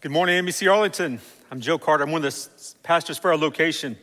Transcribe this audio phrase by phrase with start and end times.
[0.00, 1.18] Good morning, MBC Arlington.
[1.50, 2.04] I'm Joe Carter.
[2.04, 3.98] I'm one of the pastors for our location.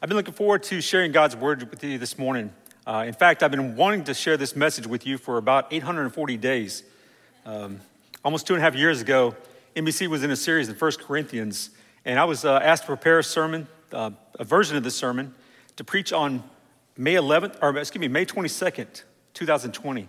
[0.00, 2.52] I've been looking forward to sharing God's word with you this morning.
[2.86, 6.36] Uh, in fact, I've been wanting to share this message with you for about 840
[6.36, 6.84] days.
[7.44, 7.80] Um,
[8.24, 9.34] almost two and a half years ago,
[9.74, 11.70] MBC was in a series in 1 Corinthians,
[12.04, 15.34] and I was uh, asked to prepare a sermon, uh, a version of the sermon,
[15.74, 16.44] to preach on
[16.96, 19.02] May 11th, or excuse me, May 22nd,
[19.34, 20.08] 2020.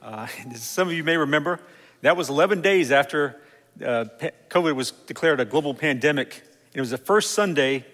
[0.00, 1.58] Uh, some of you may remember,
[2.02, 3.40] that was 11 days after
[3.80, 4.04] uh,
[4.48, 6.34] COVID was declared a global pandemic.
[6.34, 7.84] And it was the first Sunday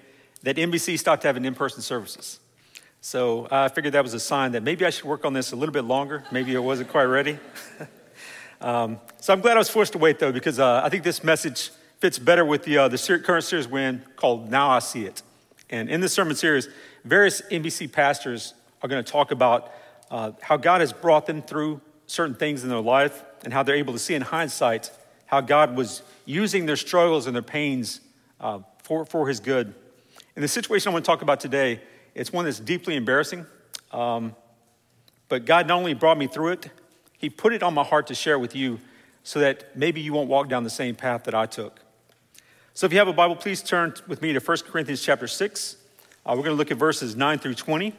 [0.43, 2.41] that MBC stopped having in person services.
[3.01, 5.57] So I figured that was a sign that maybe I should work on this a
[5.57, 6.25] little bit longer.
[6.33, 7.39] Maybe I wasn't quite ready.
[8.61, 11.23] um, so I'm glad I was forced to wait though, because uh, I think this
[11.23, 15.05] message fits better with the, uh, the current series we're in called Now I See
[15.05, 15.23] It.
[15.71, 16.69] And in this sermon series,
[17.05, 19.73] various MBC pastors are going to talk about
[20.11, 23.77] uh, how God has brought them through certain things in their life and how they're
[23.77, 24.91] able to see in hindsight
[25.29, 28.01] how God was using their struggles and their pains
[28.41, 29.75] uh, for, for his good.
[30.35, 31.81] And the situation I want to talk about today,
[32.15, 33.47] it's one that's deeply embarrassing.
[33.93, 34.35] Um,
[35.29, 36.71] but God not only brought me through it,
[37.19, 38.81] He put it on my heart to share with you
[39.23, 41.81] so that maybe you won't walk down the same path that I took.
[42.73, 45.77] So if you have a Bible, please turn with me to 1 Corinthians chapter 6.
[46.25, 47.93] Uh, we're going to look at verses 9 through 20.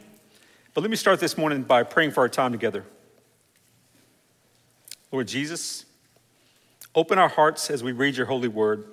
[0.74, 2.84] But let me start this morning by praying for our time together.
[5.12, 5.84] Lord Jesus,
[6.94, 8.84] Open our hearts as we read your holy word.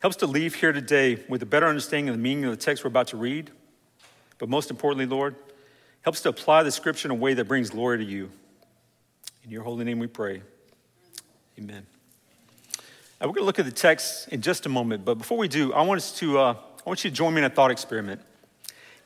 [0.00, 2.56] Help us to leave here today with a better understanding of the meaning of the
[2.56, 3.50] text we're about to read.
[4.38, 5.36] But most importantly, Lord,
[6.02, 8.30] help us to apply the scripture in a way that brings glory to you.
[9.44, 10.42] In your holy name we pray.
[11.58, 11.86] Amen.
[13.20, 15.48] Now, we're going to look at the text in just a moment, but before we
[15.48, 17.70] do, I want us to uh, I want you to join me in a thought
[17.70, 18.22] experiment.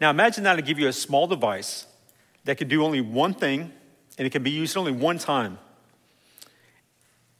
[0.00, 1.86] Now imagine that I give you a small device
[2.44, 3.72] that can do only one thing
[4.16, 5.58] and it can be used only one time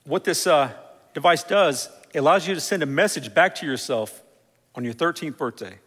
[0.05, 0.73] what this uh,
[1.15, 4.23] device does, it allows you to send a message back to yourself
[4.75, 5.79] on your 13th birthday.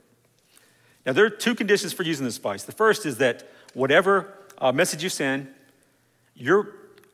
[1.06, 2.64] Now, there are two conditions for using this device.
[2.64, 5.48] The first is that whatever uh, message you send,
[6.36, 6.74] your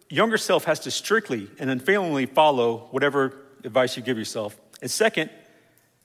[0.10, 4.60] younger self has to strictly and unfailingly follow whatever advice you give yourself.
[4.82, 5.30] And second,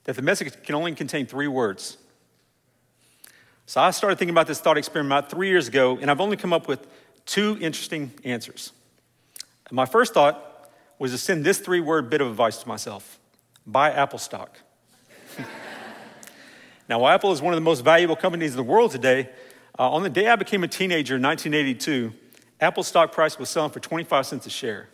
[0.03, 1.97] that the message can only contain three words.
[3.65, 6.37] So I started thinking about this thought experiment about three years ago, and I've only
[6.37, 6.87] come up with
[7.25, 8.71] two interesting answers.
[9.71, 10.48] My first thought
[10.99, 13.17] was to send this three word bit of advice to myself
[13.65, 14.57] buy Apple stock.
[16.89, 19.29] now, while Apple is one of the most valuable companies in the world today,
[19.77, 22.11] uh, on the day I became a teenager in 1982,
[22.59, 24.89] Apple stock price was selling for 25 cents a share.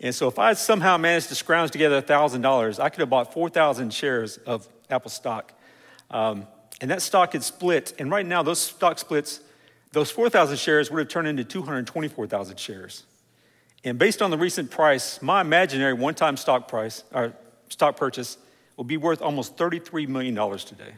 [0.00, 3.32] And so if I had somehow managed to scrounge together $1,000, I could have bought
[3.32, 5.52] 4,000 shares of Apple stock.
[6.10, 6.46] Um,
[6.80, 7.94] and that stock had split.
[7.98, 9.40] And right now, those stock splits,
[9.92, 13.04] those 4,000 shares would have turned into 224,000 shares.
[13.84, 17.32] And based on the recent price, my imaginary one time stock price, or
[17.68, 18.36] stock purchase,
[18.76, 20.94] will be worth almost $33 million today.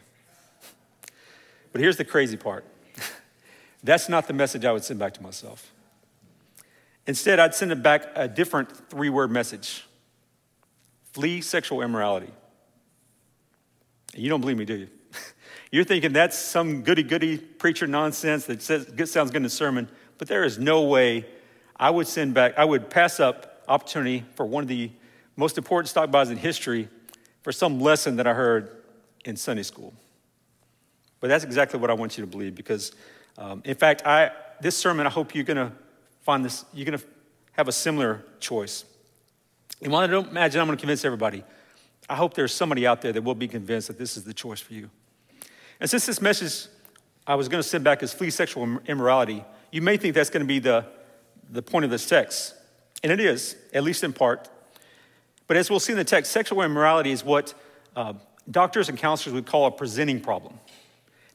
[1.72, 2.64] But here's the crazy part
[3.82, 5.72] that's not the message I would send back to myself.
[7.06, 9.84] Instead, I'd send it back a different three word message
[11.12, 12.30] flee sexual immorality.
[14.14, 14.88] You don't believe me, do you?
[15.70, 19.88] You're thinking that's some goody goody preacher nonsense that says, sounds good in a sermon,
[20.18, 21.24] but there is no way
[21.76, 24.90] I would send back, I would pass up opportunity for one of the
[25.36, 26.88] most important stock buys in history
[27.42, 28.70] for some lesson that I heard
[29.24, 29.92] in Sunday school.
[31.20, 32.92] But that's exactly what I want you to believe because,
[33.38, 34.30] um, in fact, I,
[34.60, 35.72] this sermon, I hope you're going to
[36.22, 37.04] find this, you're going to
[37.52, 38.84] have a similar choice.
[39.82, 41.42] And while I don't imagine I'm going to convince everybody,
[42.08, 44.60] I hope there's somebody out there that will be convinced that this is the choice
[44.60, 44.90] for you.
[45.80, 46.66] And since this message
[47.26, 50.42] I was going to send back is flee sexual immorality, you may think that's going
[50.42, 50.86] to be the
[51.50, 52.54] the point of this text.
[53.02, 54.48] And it is, at least in part.
[55.46, 57.54] But as we'll see in the text, sexual immorality is what
[57.94, 58.14] uh,
[58.50, 60.58] doctors and counselors would call a presenting problem.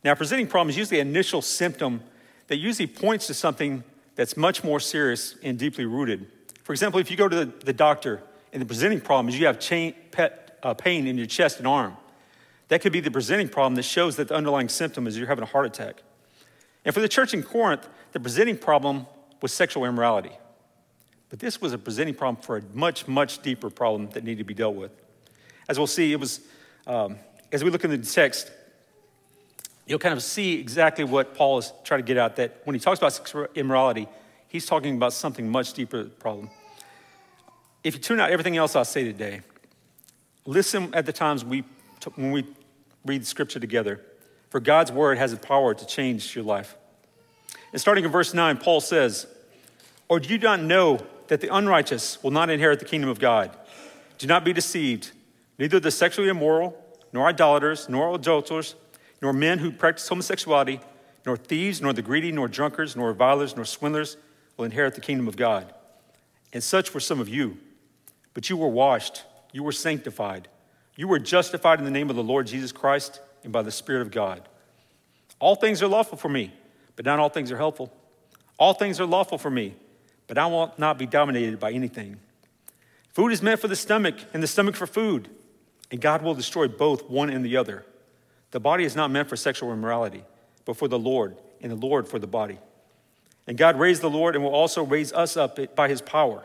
[0.03, 2.01] Now, presenting problem is usually an initial symptom
[2.47, 3.83] that usually points to something
[4.15, 6.27] that's much more serious and deeply rooted.
[6.63, 8.21] For example, if you go to the, the doctor
[8.51, 11.67] and the presenting problem is you have chain, pet, uh, pain in your chest and
[11.67, 11.95] arm,
[12.69, 15.43] that could be the presenting problem that shows that the underlying symptom is you're having
[15.43, 16.03] a heart attack.
[16.85, 19.05] And for the church in Corinth, the presenting problem
[19.41, 20.31] was sexual immorality.
[21.29, 24.43] But this was a presenting problem for a much, much deeper problem that needed to
[24.43, 24.91] be dealt with.
[25.67, 26.41] As we'll see, it was,
[26.87, 27.17] um,
[27.51, 28.51] as we look in the text,
[29.85, 32.79] you'll kind of see exactly what Paul is trying to get out that when he
[32.79, 34.07] talks about sexual immorality,
[34.47, 36.49] he's talking about something much deeper problem.
[37.83, 39.41] If you tune out everything else I'll say today,
[40.45, 41.63] listen at the times we,
[42.15, 42.45] when we
[43.05, 44.01] read scripture together,
[44.49, 46.75] for God's word has the power to change your life.
[47.71, 49.27] And starting in verse 9, Paul says,
[50.07, 53.55] Or do you not know that the unrighteous will not inherit the kingdom of God?
[54.17, 55.11] Do not be deceived.
[55.57, 56.77] Neither the sexually immoral,
[57.13, 58.75] nor idolaters, nor adulterers,
[59.21, 60.79] nor men who practice homosexuality,
[61.25, 64.17] nor thieves, nor the greedy, nor drunkards, nor revilers, nor swindlers
[64.57, 65.73] will inherit the kingdom of God.
[66.53, 67.57] And such were some of you.
[68.33, 70.47] But you were washed, you were sanctified,
[70.95, 74.01] you were justified in the name of the Lord Jesus Christ and by the Spirit
[74.01, 74.47] of God.
[75.39, 76.53] All things are lawful for me,
[76.99, 77.89] but not all things are helpful.
[78.57, 79.73] All things are lawful for me,
[80.27, 82.17] but I will not be dominated by anything.
[83.13, 85.29] Food is meant for the stomach, and the stomach for food,
[85.91, 87.85] and God will destroy both one and the other.
[88.51, 90.25] The body is not meant for sexual immorality,
[90.65, 92.59] but for the Lord, and the Lord for the body.
[93.47, 96.43] And God raised the Lord and will also raise us up by his power.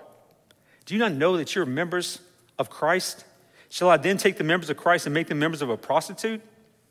[0.87, 2.21] Do you not know that you're members
[2.61, 3.25] of Christ?
[3.71, 6.43] Shall I then take the members of Christ and make them members of a prostitute?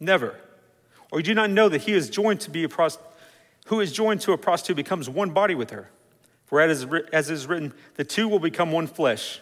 [0.01, 0.35] Never.
[1.11, 3.11] Or do you not know that he is joined to be a prostitute?
[3.67, 5.89] Who is joined to a prostitute becomes one body with her.
[6.45, 9.41] For as is written, the two will become one flesh.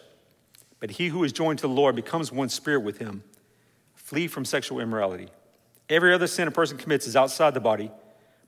[0.80, 3.24] But he who is joined to the Lord becomes one spirit with him.
[3.96, 5.30] Flee from sexual immorality.
[5.90, 7.92] Every other sin a person commits is outside the body,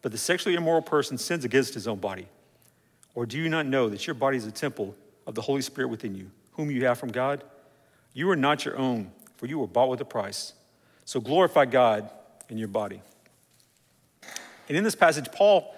[0.01, 2.27] but the sexually immoral person sins against his own body.
[3.15, 4.95] Or do you not know that your body is a temple
[5.27, 7.43] of the Holy Spirit within you, whom you have from God?
[8.13, 10.53] You are not your own, for you were bought with a price.
[11.05, 12.09] So glorify God
[12.49, 13.01] in your body.
[14.67, 15.75] And in this passage, Paul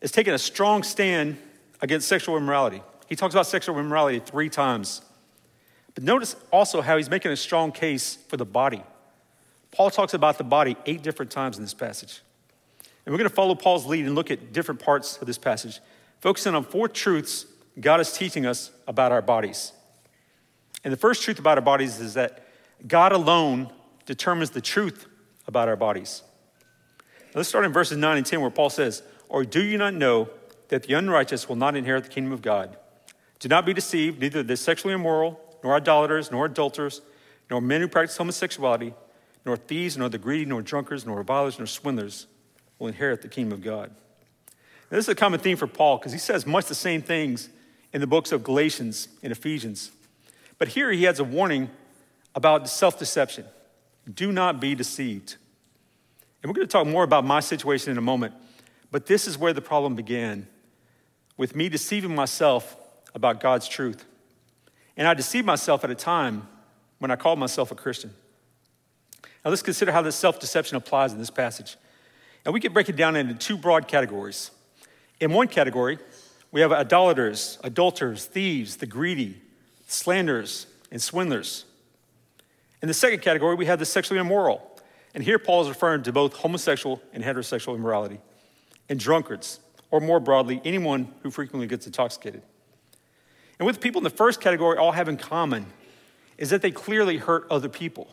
[0.00, 1.38] is taking a strong stand
[1.80, 2.82] against sexual immorality.
[3.08, 5.02] He talks about sexual immorality three times.
[5.94, 8.82] But notice also how he's making a strong case for the body.
[9.72, 12.20] Paul talks about the body eight different times in this passage.
[13.04, 15.80] And we're going to follow Paul's lead and look at different parts of this passage,
[16.20, 17.46] focusing on four truths
[17.80, 19.72] God is teaching us about our bodies.
[20.84, 22.46] And the first truth about our bodies is that
[22.86, 23.72] God alone
[24.06, 25.06] determines the truth
[25.46, 26.22] about our bodies.
[27.38, 30.28] Let's start in verses 9 and 10, where Paul says, Or do you not know
[30.70, 32.76] that the unrighteous will not inherit the kingdom of God?
[33.38, 37.00] Do not be deceived, neither the sexually immoral, nor idolaters, nor adulterers,
[37.48, 38.92] nor men who practice homosexuality,
[39.44, 42.26] nor thieves, nor the greedy, nor drunkards, nor revilers, nor swindlers
[42.80, 43.92] will inherit the kingdom of God.
[44.90, 47.50] Now, this is a common theme for Paul because he says much the same things
[47.92, 49.92] in the books of Galatians and Ephesians.
[50.58, 51.70] But here he has a warning
[52.34, 53.44] about self deception.
[54.12, 55.36] Do not be deceived.
[56.42, 58.34] And we're going to talk more about my situation in a moment,
[58.90, 60.46] but this is where the problem began
[61.36, 62.76] with me deceiving myself
[63.14, 64.04] about God's truth.
[64.96, 66.46] And I deceived myself at a time
[66.98, 68.12] when I called myself a Christian.
[69.44, 71.76] Now let's consider how this self deception applies in this passage.
[72.44, 74.50] And we can break it down into two broad categories.
[75.20, 75.98] In one category,
[76.50, 79.40] we have idolaters, adulterers, thieves, the greedy,
[79.86, 81.64] slanderers, and swindlers.
[82.80, 84.77] In the second category, we have the sexually immoral.
[85.14, 88.20] And here Paul is referring to both homosexual and heterosexual immorality,
[88.88, 89.60] and drunkards,
[89.90, 92.42] or more broadly, anyone who frequently gets intoxicated.
[93.58, 95.66] And what the people in the first category all have in common
[96.36, 98.08] is that they clearly hurt other people.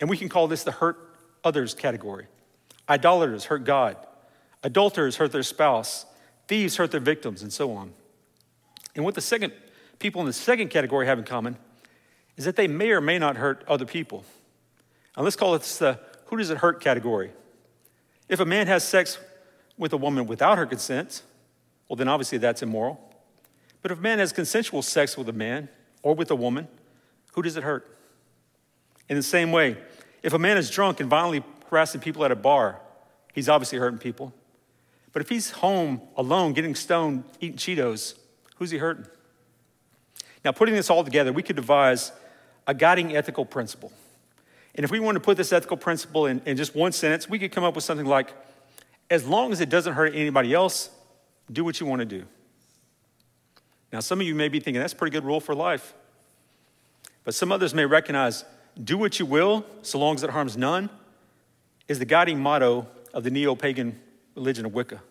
[0.00, 0.98] And we can call this the hurt
[1.44, 2.26] others category.
[2.88, 3.96] Idolaters hurt God,
[4.64, 6.04] adulterers hurt their spouse,
[6.48, 7.92] thieves hurt their victims, and so on.
[8.96, 9.52] And what the second
[9.98, 11.56] people in the second category have in common
[12.36, 14.24] is that they may or may not hurt other people.
[15.16, 17.30] And let's call this the who does it hurt category.
[18.28, 19.18] If a man has sex
[19.76, 21.22] with a woman without her consent,
[21.88, 22.98] well, then obviously that's immoral.
[23.82, 25.68] But if a man has consensual sex with a man
[26.02, 26.68] or with a woman,
[27.34, 27.98] who does it hurt?
[29.08, 29.76] In the same way,
[30.22, 32.80] if a man is drunk and violently harassing people at a bar,
[33.34, 34.32] he's obviously hurting people.
[35.12, 38.14] But if he's home alone, getting stoned, eating Cheetos,
[38.56, 39.06] who's he hurting?
[40.44, 42.12] Now, putting this all together, we could devise
[42.66, 43.92] a guiding ethical principle.
[44.74, 47.38] And if we want to put this ethical principle in, in just one sentence, we
[47.38, 48.32] could come up with something like
[49.10, 50.88] as long as it doesn't hurt anybody else,
[51.50, 52.24] do what you want to do.
[53.92, 55.92] Now, some of you may be thinking that's a pretty good rule for life.
[57.24, 58.44] But some others may recognize
[58.82, 60.88] do what you will, so long as it harms none,
[61.88, 64.00] is the guiding motto of the neo pagan
[64.34, 65.02] religion of Wicca.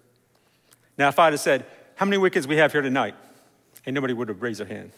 [0.98, 1.66] Now, if I'd have said,
[1.96, 3.14] How many Wiccans we have here tonight?
[3.86, 4.92] And nobody would have raised their hand.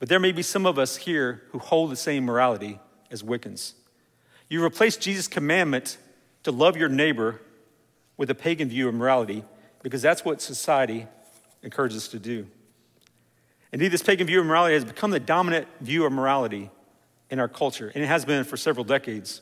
[0.00, 2.80] But there may be some of us here who hold the same morality
[3.12, 3.74] as Wiccans.
[4.48, 5.98] You replace Jesus' commandment
[6.42, 7.40] to love your neighbor
[8.16, 9.44] with a pagan view of morality
[9.82, 11.06] because that's what society
[11.62, 12.46] encourages us to do.
[13.72, 16.70] Indeed, this pagan view of morality has become the dominant view of morality
[17.30, 19.40] in our culture, and it has been for several decades.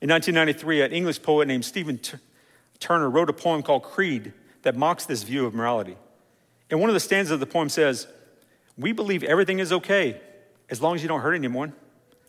[0.00, 2.00] In 1993, an English poet named Stephen
[2.80, 5.96] Turner wrote a poem called Creed that mocks this view of morality.
[6.70, 8.06] And one of the stanzas of the poem says,
[8.78, 10.20] We believe everything is okay
[10.70, 11.72] as long as you don't hurt anyone,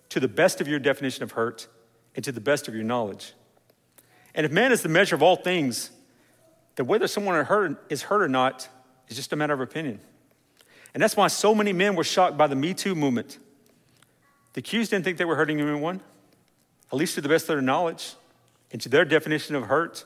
[0.10, 1.68] to the best of your definition of hurt
[2.16, 3.34] and to the best of your knowledge.
[4.34, 5.92] And if man is the measure of all things,
[6.76, 7.36] then whether someone
[7.90, 8.70] is hurt or not
[9.08, 10.00] is just a matter of opinion.
[10.94, 13.40] And that's why so many men were shocked by the Me Too movement.
[14.54, 16.02] The accused didn't think they were hurting anyone,
[16.92, 18.16] at least to the best of their knowledge
[18.72, 20.06] and to their definition of hurt.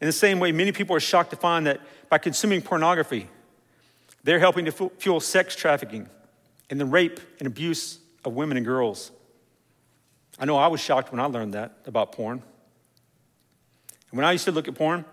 [0.00, 3.28] In the same way, many people are shocked to find that by consuming pornography,
[4.22, 6.08] they're helping to fuel sex trafficking
[6.68, 9.10] and the rape and abuse of women and girls.
[10.38, 12.42] I know I was shocked when I learned that about porn.
[14.10, 15.04] And when I used to look at porn,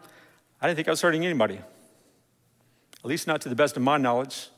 [0.61, 3.97] I didn't think I was hurting anybody, at least not to the best of my
[3.97, 4.49] knowledge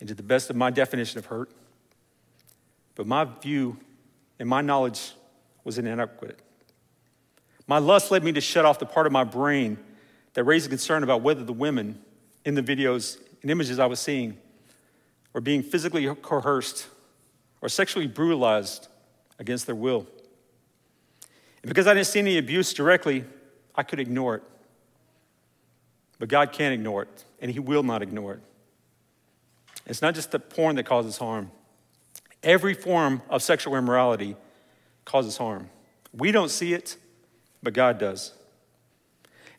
[0.00, 1.50] and to the best of my definition of hurt.
[2.94, 3.78] But my view
[4.38, 5.12] and my knowledge
[5.64, 6.38] was inadequate.
[7.66, 9.78] My lust led me to shut off the part of my brain
[10.34, 12.02] that raised a concern about whether the women
[12.44, 14.36] in the videos and images I was seeing
[15.32, 16.88] were being physically coerced
[17.64, 18.88] or sexually brutalized
[19.38, 20.06] against their will.
[21.62, 23.24] And because I didn't see any abuse directly,
[23.74, 24.42] I could ignore it.
[26.18, 28.40] But God can't ignore it, and He will not ignore it.
[29.86, 31.50] It's not just the porn that causes harm.
[32.42, 34.36] Every form of sexual immorality
[35.06, 35.70] causes harm.
[36.12, 36.98] We don't see it,
[37.62, 38.34] but God does.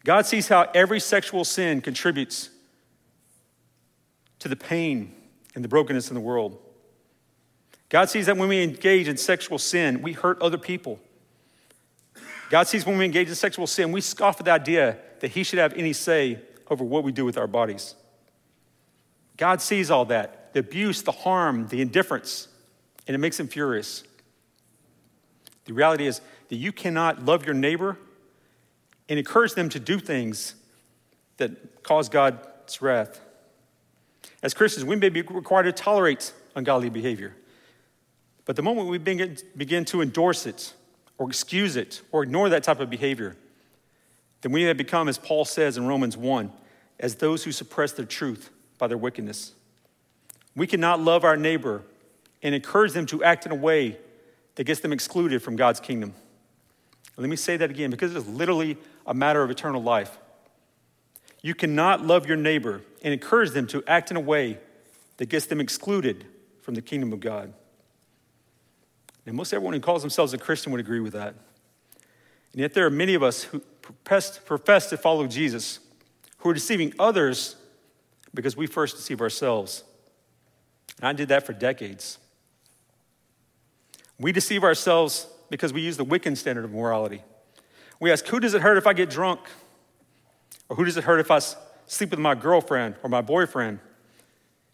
[0.04, 2.52] God sees how every sexual sin contributes
[4.38, 5.16] to the pain
[5.56, 6.60] and the brokenness in the world.
[7.90, 11.00] God sees that when we engage in sexual sin, we hurt other people.
[12.50, 15.44] God sees when we engage in sexual sin, we scoff at the idea that He
[15.44, 16.40] should have any say
[16.70, 17.96] over what we do with our bodies.
[19.38, 22.48] God sees all that the abuse, the harm, the indifference,
[23.08, 24.04] and it makes Him furious.
[25.66, 27.98] The reality is that you cannot love your neighbor
[29.10, 30.56] and encourage them to do things
[31.38, 33.20] that cause God's wrath.
[34.42, 37.36] As Christians, we may be required to tolerate ungodly behavior.
[38.46, 40.74] But the moment we begin, to endorse it,
[41.18, 43.36] or excuse it, or ignore that type of behavior,
[44.42, 46.52] then we have become, as Paul says in Romans 1,
[47.00, 49.54] as those who suppress the truth by their wickedness.
[50.56, 51.82] We cannot love our neighbor
[52.44, 53.98] and encourage them to act in a way
[54.56, 56.14] that gets them excluded from God's kingdom.
[57.18, 60.18] Let me say that again because it's literally a matter of eternal life.
[61.42, 64.60] You cannot love your neighbor and encourage them to act in a way
[65.18, 66.26] that gets them excluded
[66.62, 67.54] from the kingdom of God.
[69.26, 71.36] And most everyone who calls themselves a Christian would agree with that.
[72.54, 75.80] And yet, there are many of us who profess, profess to follow Jesus
[76.38, 77.56] who are deceiving others
[78.34, 79.84] because we first deceive ourselves.
[81.00, 82.20] And I did that for decades.
[84.20, 87.24] We deceive ourselves because we use the Wiccan standard of morality.
[88.00, 89.40] We ask, who does it hurt if I get drunk?
[90.70, 91.40] Or who does it hurt if I
[91.88, 93.80] sleep with my girlfriend or my boyfriend?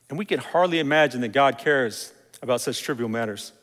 [0.09, 3.53] And we can hardly imagine that God cares about such trivial matters.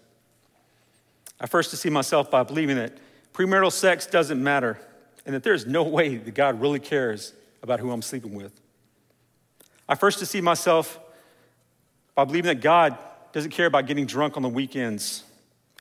[1.41, 2.93] I first deceive myself by believing that
[3.33, 4.79] premarital sex doesn't matter
[5.25, 8.53] and that there's no way that God really cares about who I'm sleeping with.
[9.89, 10.99] I first deceive myself
[12.15, 12.99] by believing that God
[13.33, 15.23] doesn't care about getting drunk on the weekends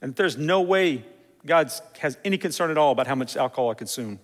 [0.01, 1.03] and that there's no way
[1.45, 4.19] God has any concern at all about how much alcohol I consume.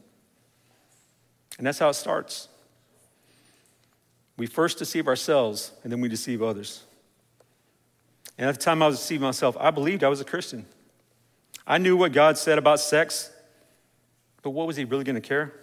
[1.57, 2.49] And that's how it starts.
[4.37, 6.83] We first deceive ourselves and then we deceive others.
[8.37, 10.65] And at the time I was deceiving myself, I believed I was a Christian.
[11.65, 13.31] I knew what God said about sex,
[14.41, 15.53] but what was He really going to care?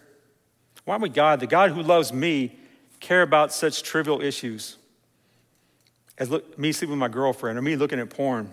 [0.84, 2.58] Why would God, the God who loves me,
[3.00, 4.76] care about such trivial issues
[6.18, 8.52] as look, me sleeping with my girlfriend or me looking at porn?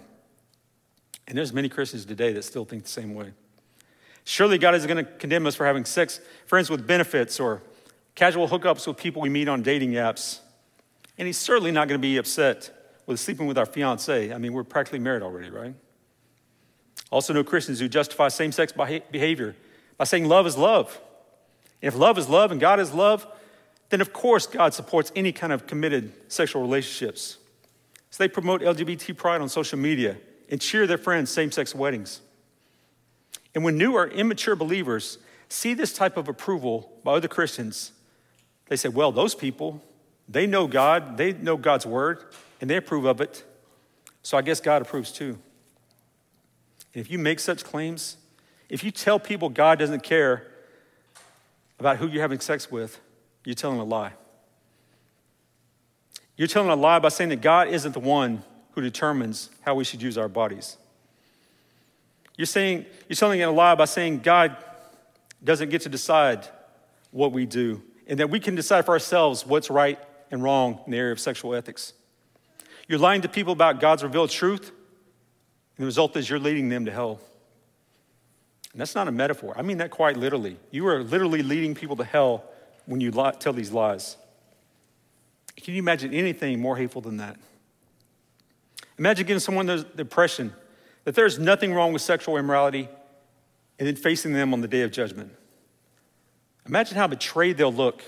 [1.27, 3.34] And there's many Christians today that still think the same way.
[4.24, 7.62] Surely God isn't going to condemn us for having sex, friends with benefits, or
[8.16, 10.39] casual hookups with people we meet on dating apps.
[11.18, 12.72] And He's certainly not going to be upset
[13.06, 14.34] with sleeping with our fiance.
[14.34, 15.74] I mean, we're practically married already, right?
[17.10, 19.56] Also, know Christians who justify same sex behavior
[19.98, 21.00] by saying love is love.
[21.82, 23.25] And if love is love and God is love,
[23.89, 27.38] then of course God supports any kind of committed sexual relationships.
[28.10, 30.18] So they promote LGBT pride on social media
[30.50, 32.22] and cheer their friends' same sex weddings.
[33.56, 35.18] And when new or immature believers
[35.50, 37.92] see this type of approval by other Christians,
[38.68, 39.82] they say, well, those people,
[40.27, 42.25] they know God, they know God's word,
[42.60, 43.44] and they approve of it.
[44.24, 45.38] So I guess God approves too.
[46.98, 48.18] And if you make such claims,
[48.70, 50.48] if you tell people God doesn't care
[51.80, 53.00] about who you're having sex with,
[53.46, 54.13] you're telling a lie.
[56.38, 59.84] You're telling a lie by saying that God isn't the one who determines how we
[59.84, 60.77] should use our bodies.
[62.36, 64.58] You're saying you're telling a lie by saying God
[65.44, 66.48] doesn't get to decide
[67.12, 70.00] what we do, and that we can decide for ourselves what's right
[70.32, 71.94] and wrong in the area of sexual ethics.
[72.88, 74.72] You're lying to people about God's revealed truth
[75.77, 77.19] the result is you're leading them to hell.
[78.72, 79.53] And that's not a metaphor.
[79.57, 80.57] I mean that quite literally.
[80.72, 82.43] You are literally leading people to hell
[82.86, 84.17] when you lie, tell these lies.
[85.55, 87.38] Can you imagine anything more hateful than that?
[88.98, 90.53] Imagine giving someone the impression
[91.03, 92.89] that there's nothing wrong with sexual immorality
[93.79, 95.31] and then facing them on the day of judgment.
[96.65, 98.03] Imagine how betrayed they'll look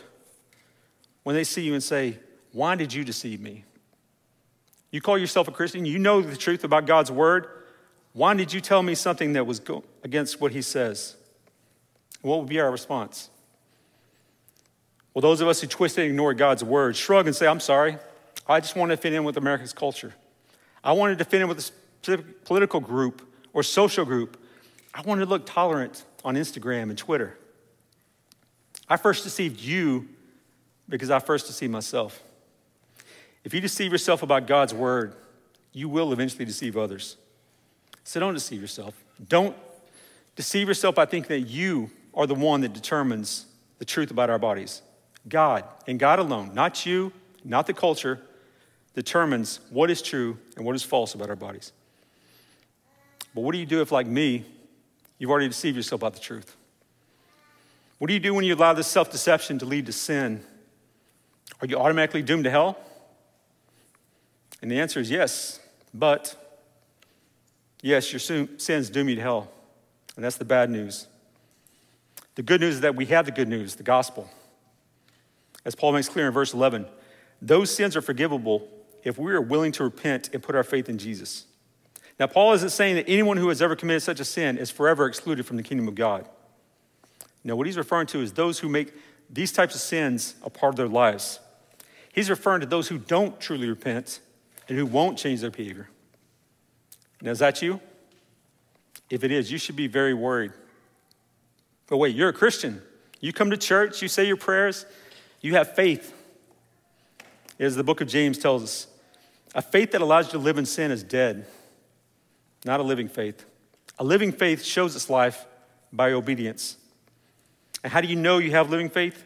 [1.24, 2.18] when they see you and say,
[2.52, 3.66] Why did you deceive me?
[4.92, 7.48] You call yourself a Christian, you know the truth about God's word.
[8.14, 9.62] Why did you tell me something that was
[10.04, 11.16] against what he says?
[12.22, 13.30] What would be our response?
[15.14, 17.98] Well, those of us who twist and ignore God's word shrug and say, I'm sorry.
[18.48, 20.14] I just want to fit in with America's culture.
[20.84, 23.22] I wanted to fit in with a specific political group
[23.54, 24.42] or social group.
[24.94, 27.38] I wanted to look tolerant on Instagram and Twitter.
[28.88, 30.08] I first deceived you
[30.88, 32.24] because I first deceived myself.
[33.44, 35.16] If you deceive yourself about God's word,
[35.72, 37.18] you will eventually deceive others.
[38.10, 38.96] So don't deceive yourself.
[39.28, 39.56] Don't
[40.36, 43.46] deceive yourself by thinking that you are the one that determines
[43.78, 44.82] the truth about our bodies.
[45.28, 47.14] God, and God alone, not you,
[47.44, 48.20] not the culture,
[48.96, 51.72] determines what is true and what is false about our bodies.
[53.36, 54.44] But what do you do if, like me,
[55.20, 56.56] you've already deceived yourself about the truth?
[58.00, 60.44] What do you do when you allow this self deception to lead to sin?
[61.62, 62.80] Are you automatically doomed to hell?
[64.64, 65.60] And the answer is yes,
[65.94, 66.49] but
[67.82, 69.52] yes, your sins doom you to hell.
[70.16, 71.08] And that's the bad news.
[72.36, 74.30] The good news is that we have the good news, the gospel.
[75.66, 76.86] As Paul makes clear in verse 11,
[77.42, 78.68] those sins are forgivable
[79.04, 81.46] if we are willing to repent and put our faith in Jesus.
[82.20, 85.06] Now, Paul isn't saying that anyone who has ever committed such a sin is forever
[85.06, 86.28] excluded from the kingdom of God.
[87.44, 88.94] No, what he's referring to is those who make
[89.30, 91.40] these types of sins a part of their lives.
[92.12, 94.20] He's referring to those who don't truly repent
[94.68, 95.90] and who won't change their behavior.
[97.22, 97.80] Now, is that you?
[99.10, 100.52] If it is, you should be very worried.
[101.88, 102.82] But wait, you're a Christian.
[103.20, 104.86] You come to church, you say your prayers,
[105.42, 106.14] you have faith.
[107.60, 108.88] As the book of James tells us,
[109.54, 111.46] a faith that allows you to live in sin is dead,
[112.64, 113.46] not a living faith.
[113.98, 115.46] A living faith shows its life
[115.92, 116.78] by obedience.
[117.84, 119.24] And how do you know you have living faith?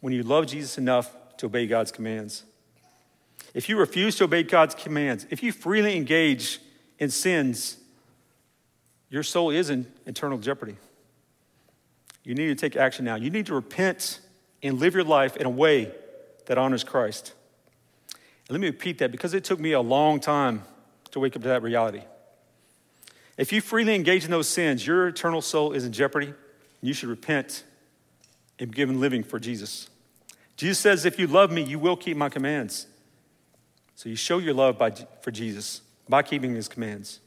[0.00, 2.44] When you love Jesus enough to obey God's commands.
[3.54, 6.60] If you refuse to obey God's commands, if you freely engage
[6.98, 7.76] in sins,
[9.10, 10.76] your soul is in eternal jeopardy.
[12.24, 13.16] You need to take action now.
[13.16, 14.20] You need to repent
[14.62, 15.92] and live your life in a way
[16.46, 17.34] that honors Christ.
[18.48, 20.62] And let me repeat that because it took me a long time
[21.10, 22.02] to wake up to that reality.
[23.36, 26.32] If you freely engage in those sins, your eternal soul is in jeopardy.
[26.80, 27.64] You should repent
[28.58, 29.88] and be given living for Jesus.
[30.56, 32.86] Jesus says, If you love me, you will keep my commands.
[33.94, 37.20] So you show your love by, for Jesus by keeping his commands.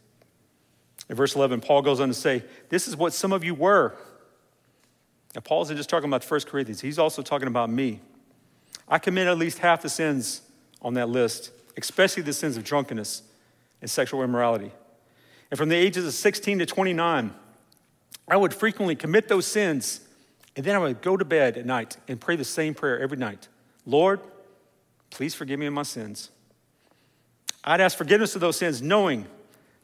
[1.10, 3.95] In verse 11, Paul goes on to say, This is what some of you were.
[5.36, 8.01] Now, Paul isn't just talking about the First Corinthians, he's also talking about me.
[8.88, 10.41] I commit at least half the sins
[10.82, 13.23] on that list, especially the sins of drunkenness
[13.82, 14.71] and sexual immorality.
[15.51, 17.34] And from the ages of 16 to 29,
[18.28, 20.01] I would frequently commit those sins,
[20.56, 23.17] and then I would go to bed at night and pray the same prayer every
[23.17, 23.47] night
[23.88, 24.19] Lord,
[25.12, 26.32] please forgive me of my sins.
[27.65, 29.25] I'd ask forgiveness of those sins, knowing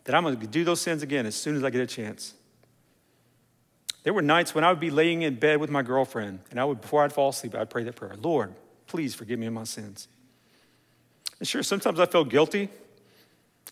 [0.04, 2.36] that I'm going to do those sins again as soon as I get a chance.
[4.04, 6.66] There were nights when I would be laying in bed with my girlfriend, and I
[6.66, 8.54] would, before I'd fall asleep, I'd pray that prayer Lord,
[8.88, 10.08] please forgive me of my sins.
[11.40, 12.70] And sure, sometimes I felt guilty,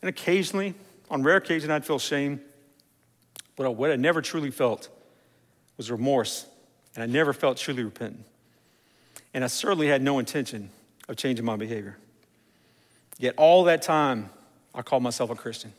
[0.01, 0.73] and occasionally,
[1.09, 2.41] on rare occasion, I'd feel shame.
[3.55, 4.89] But what I never truly felt
[5.77, 6.45] was remorse,
[6.95, 8.25] and I never felt truly repentant.
[9.33, 10.69] And I certainly had no intention
[11.07, 11.97] of changing my behavior.
[13.19, 14.31] Yet all that time,
[14.73, 15.73] I called myself a Christian.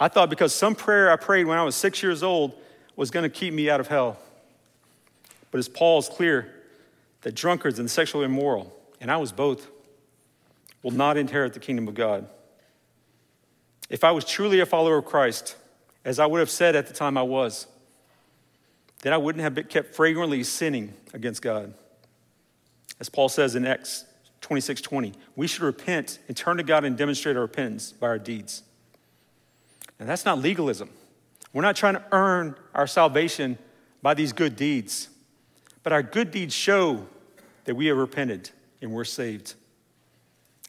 [0.00, 2.54] I thought because some prayer I prayed when I was six years old
[2.96, 4.18] was going to keep me out of hell.
[5.50, 6.52] But as Paul is clear
[7.22, 9.68] that drunkards and sexually immoral, and I was both,
[10.82, 12.28] will not inherit the kingdom of God.
[13.90, 15.56] If I was truly a follower of Christ,
[16.04, 17.66] as I would have said at the time I was,
[19.02, 21.74] then I wouldn't have kept fragrantly sinning against God.
[23.00, 24.04] As Paul says in Acts
[24.48, 25.12] 26 20.
[25.36, 28.62] We should repent and turn to God and demonstrate our repentance by our deeds.
[30.00, 30.88] And that's not legalism.
[31.52, 33.58] We're not trying to earn our salvation
[34.00, 35.10] by these good deeds,
[35.82, 37.06] but our good deeds show
[37.64, 38.48] that we have repented
[38.80, 39.52] and we're saved.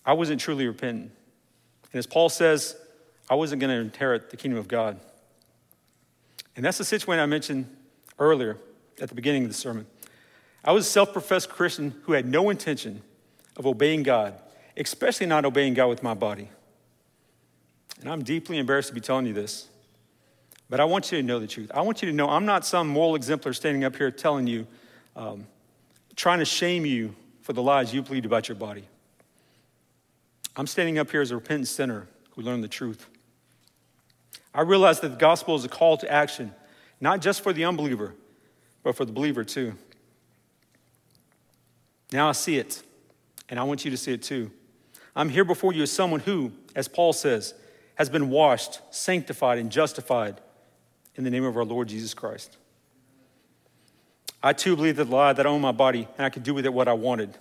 [0.05, 1.11] I wasn't truly repentant.
[1.93, 2.75] And as Paul says,
[3.29, 4.99] I wasn't going to inherit the kingdom of God.
[6.57, 7.73] And that's the situation I mentioned
[8.19, 8.57] earlier
[9.01, 9.85] at the beginning of the sermon.
[10.65, 13.03] I was a self professed Christian who had no intention
[13.59, 14.33] of obeying God,
[14.75, 16.49] especially not obeying God with my body.
[17.99, 19.67] And I'm deeply embarrassed to be telling you this,
[20.69, 21.69] but I want you to know the truth.
[21.73, 24.65] I want you to know I'm not some moral exemplar standing up here telling you,
[25.15, 25.45] um,
[26.15, 28.85] trying to shame you for the lies you believed about your body.
[30.55, 33.07] I'm standing up here as a repentant sinner who learned the truth.
[34.53, 36.53] I realize that the gospel is a call to action,
[37.01, 38.15] not just for the unbeliever,
[38.83, 39.73] but for the believer too.
[42.11, 42.81] Now I see it,
[43.49, 44.51] and I want you to see it too.
[45.15, 47.53] I'm here before you as someone who, as Paul says,
[47.95, 50.39] has been washed, sanctified, and justified
[51.15, 52.57] in the name of our Lord Jesus Christ.
[54.41, 56.53] I too believe that the lie that I own my body and I could do
[56.53, 57.37] with it what I wanted.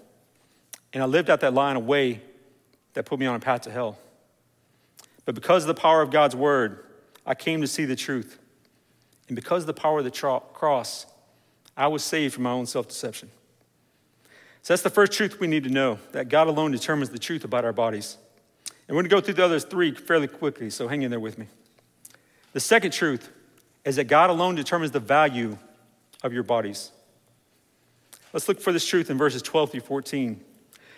[0.92, 2.22] And I lived out that lie in a way
[2.94, 3.98] that put me on a path to hell.
[5.24, 6.84] But because of the power of God's word,
[7.24, 8.38] I came to see the truth.
[9.28, 11.06] And because of the power of the cross,
[11.76, 13.30] I was saved from my own self deception.
[14.62, 17.44] So that's the first truth we need to know that God alone determines the truth
[17.44, 18.18] about our bodies.
[18.86, 21.20] And we're going to go through the other three fairly quickly, so hang in there
[21.20, 21.46] with me.
[22.52, 23.30] The second truth
[23.84, 25.58] is that God alone determines the value
[26.22, 26.90] of your bodies.
[28.32, 30.44] Let's look for this truth in verses 12 through 14.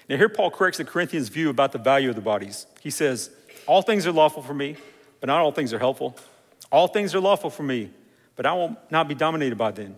[0.08, 2.66] Now, here Paul corrects the Corinthians' view about the value of the bodies.
[2.80, 3.30] He says,
[3.66, 4.76] All things are lawful for me,
[5.20, 6.16] but not all things are helpful.
[6.72, 7.90] All things are lawful for me,
[8.36, 9.96] but I will not be dominated by them.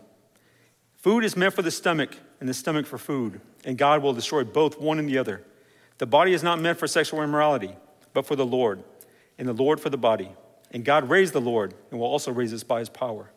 [0.96, 4.42] Food is meant for the stomach, and the stomach for food, and God will destroy
[4.42, 5.44] both one and the other.
[5.98, 7.76] The body is not meant for sexual immorality,
[8.14, 8.82] but for the Lord,
[9.38, 10.28] and the Lord for the body.
[10.72, 13.30] And God raised the Lord, and will also raise us by his power.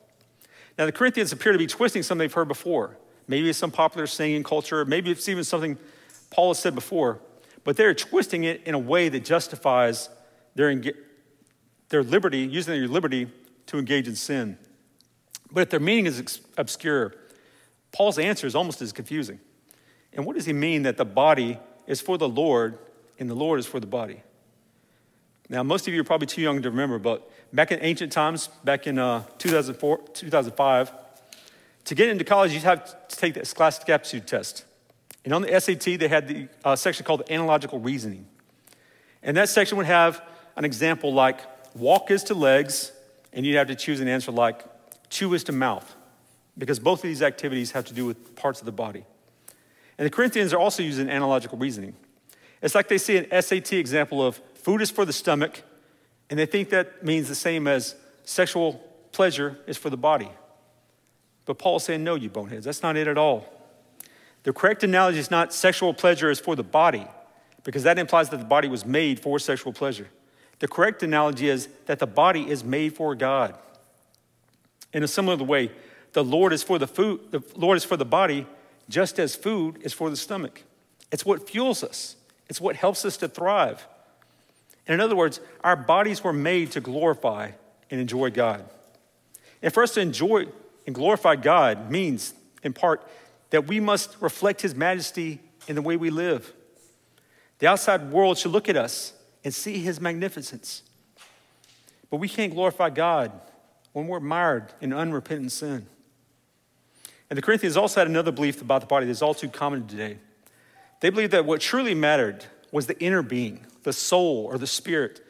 [0.75, 2.97] Now, the Corinthians appear to be twisting something they've heard before.
[3.27, 5.77] Maybe it's some popular saying in culture, maybe it's even something
[6.31, 7.19] Paul has said before,
[7.63, 10.09] but they're twisting it in a way that justifies
[10.55, 10.81] their,
[11.89, 13.27] their liberty, using their liberty
[13.67, 14.57] to engage in sin.
[15.51, 17.13] But if their meaning is obscure,
[17.95, 19.39] Paul's answer is almost as confusing.
[20.11, 22.77] And what does he mean that the body is for the Lord
[23.17, 24.21] and the Lord is for the body?
[25.47, 28.49] Now, most of you are probably too young to remember, but back in ancient times,
[28.65, 30.91] back in uh, 2004, 2005,
[31.85, 34.65] to get into college, you'd have to take the scholastic aptitude test.
[35.23, 38.25] And on the SAT, they had the uh, section called analogical reasoning.
[39.23, 40.21] And that section would have
[40.57, 41.39] an example like
[41.73, 42.91] walk is to legs,
[43.31, 44.65] and you'd have to choose an answer like
[45.09, 45.95] chew is to mouth,
[46.57, 49.05] because both of these activities have to do with parts of the body.
[49.97, 51.95] And the Corinthians are also using analogical reasoning.
[52.61, 55.63] It's like they see an SAT example of food is for the stomach,
[56.29, 58.73] and they think that means the same as sexual
[59.11, 60.29] pleasure is for the body.
[61.45, 63.51] But Paul's saying, no, you boneheads, that's not it at all.
[64.43, 67.07] The correct analogy is not sexual pleasure is for the body,
[67.63, 70.07] because that implies that the body was made for sexual pleasure.
[70.59, 73.55] The correct analogy is that the body is made for God.
[74.93, 75.71] In a similar way,
[76.15, 78.47] the Lord is for the food, the Lord is for the body,
[78.87, 80.63] just as food is for the stomach.
[81.11, 82.15] It's what fuels us,
[82.49, 83.85] it's what helps us to thrive.
[84.87, 87.51] And in other words, our bodies were made to glorify
[87.91, 88.63] and enjoy God.
[89.61, 90.45] And for us to enjoy
[90.85, 93.05] and glorify God means, in part,
[93.49, 96.53] that we must reflect His majesty in the way we live.
[97.59, 99.11] The outside world should look at us
[99.43, 100.81] and see His magnificence.
[102.09, 103.33] But we can't glorify God
[103.91, 105.87] when we're mired in unrepentant sin.
[107.29, 110.17] And the Corinthians also had another belief about the body that's all too common today.
[110.99, 115.25] They believed that what truly mattered was the inner being, the soul or the spirit,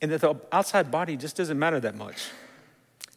[0.00, 2.28] and that the outside body just doesn't matter that much.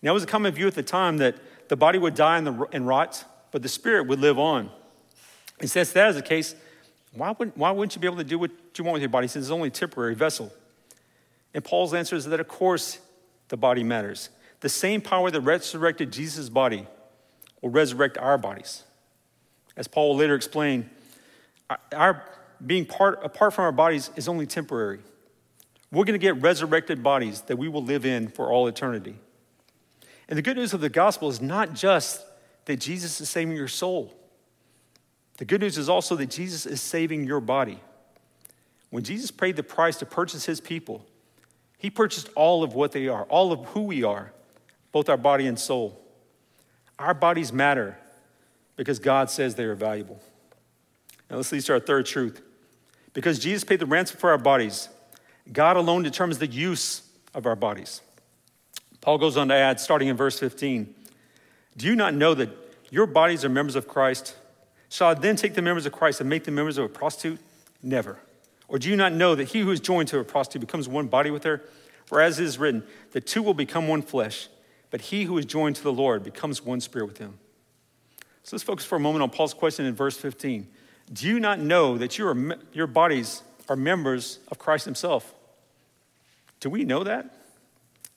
[0.02, 1.36] Now, it was a common view at the time that
[1.70, 4.70] the body would die and, rot, but the spirit would live on.
[5.60, 6.56] And since that is the case,
[7.14, 9.28] why wouldn't, why wouldn't you be able to do what you want with your body
[9.28, 10.54] since it's only a temporary vessel?
[11.54, 13.00] And Paul's answer is that, of course,
[13.48, 14.30] the body matters.
[14.60, 16.86] The same power that resurrected Jesus' body
[17.62, 18.84] will resurrect our bodies.
[19.76, 20.90] As Paul will later explain,
[21.92, 22.24] our
[22.66, 25.00] being part, apart from our bodies is only temporary.
[25.92, 29.16] We're going to get resurrected bodies that we will live in for all eternity.
[30.28, 32.26] And the good news of the gospel is not just
[32.66, 34.14] that Jesus is saving your soul.
[35.38, 37.80] The good news is also that Jesus is saving your body.
[38.90, 41.06] When Jesus paid the price to purchase his people,
[41.78, 44.34] he purchased all of what they are, all of who we are,
[44.92, 46.02] both our body and soul.
[47.00, 47.98] Our bodies matter
[48.76, 50.20] because God says they are valuable.
[51.30, 52.42] Now let's lead to our third truth.
[53.14, 54.90] Because Jesus paid the ransom for our bodies,
[55.52, 57.02] God alone determines the use
[57.34, 58.02] of our bodies.
[59.02, 60.94] Paul goes on to add, starting in verse 15
[61.76, 62.50] Do you not know that
[62.90, 64.36] your bodies are members of Christ?
[64.90, 67.40] Shall I then take the members of Christ and make them members of a prostitute?
[67.84, 68.20] Never.
[68.68, 71.08] Or do you not know that he who is joined to a prostitute becomes one
[71.08, 71.64] body with her?
[72.06, 74.48] For as it is written, the two will become one flesh,
[74.92, 77.38] but he who is joined to the Lord becomes one spirit with him.
[78.44, 80.68] So let's focus for a moment on Paul's question in verse 15.
[81.12, 85.34] Do you not know that you are, your bodies are members of Christ himself?
[86.60, 87.34] Do we know that?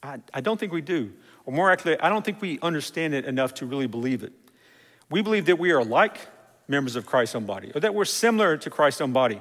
[0.02, 1.12] I, I don't think we do.
[1.46, 4.32] Or more accurately, I don't think we understand it enough to really believe it.
[5.10, 6.18] We believe that we are like
[6.68, 9.40] members of Christ's own body, or that we're similar to Christ's own body.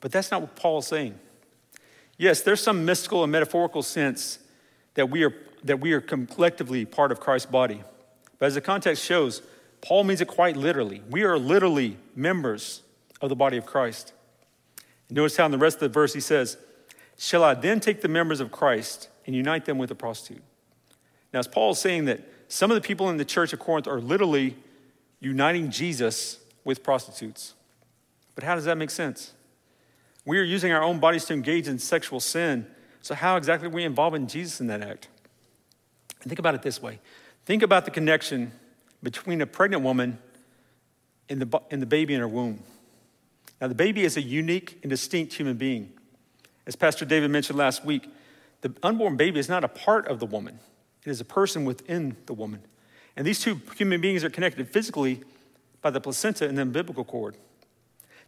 [0.00, 1.18] But that's not what Paul is saying.
[2.16, 4.38] Yes, there's some mystical and metaphorical sense
[4.94, 7.82] that we are, that we are collectively part of Christ's body.
[8.38, 9.42] But as the context shows,
[9.80, 11.02] Paul means it quite literally.
[11.10, 12.82] We are literally members
[13.20, 14.12] of the body of Christ.
[15.10, 16.56] Notice how in the rest of the verse he says,
[17.18, 20.42] Shall I then take the members of Christ and unite them with a prostitute?
[21.32, 23.86] Now, as Paul is saying that some of the people in the church of Corinth
[23.86, 24.56] are literally
[25.20, 27.54] uniting Jesus with prostitutes.
[28.34, 29.32] But how does that make sense?
[30.24, 32.66] We are using our own bodies to engage in sexual sin.
[33.00, 35.08] So, how exactly are we involving Jesus in that act?
[36.22, 36.98] Think about it this way
[37.44, 38.52] think about the connection
[39.02, 40.18] between a pregnant woman
[41.28, 42.62] and the, and the baby in her womb.
[43.60, 45.92] Now, the baby is a unique and distinct human being.
[46.66, 48.08] As Pastor David mentioned last week,
[48.60, 50.58] the unborn baby is not a part of the woman,
[51.04, 52.62] it is a person within the woman.
[53.16, 55.20] And these two human beings are connected physically
[55.82, 57.36] by the placenta and the umbilical cord.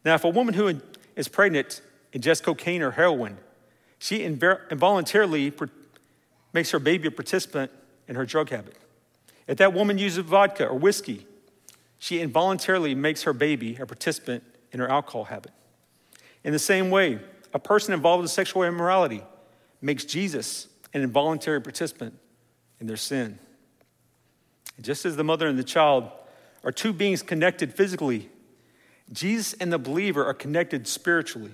[0.04, 0.80] Now, if a woman who
[1.16, 1.80] is pregnant
[2.12, 3.38] ingests cocaine or heroin,
[3.98, 5.52] she involuntarily
[6.52, 7.70] makes her baby a participant
[8.08, 8.76] in her drug habit.
[9.46, 11.26] If that woman uses vodka or whiskey,
[11.98, 15.52] she involuntarily makes her baby a participant in her alcohol habit.
[16.42, 17.18] In the same way,
[17.52, 19.22] a person involved in sexual immorality
[19.80, 22.14] makes Jesus an involuntary participant
[22.80, 23.38] in their sin.
[24.76, 26.10] And just as the mother and the child
[26.64, 28.30] are two beings connected physically,
[29.12, 31.52] Jesus and the believer are connected spiritually.